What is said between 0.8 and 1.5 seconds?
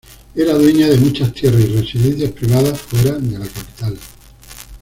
de muchas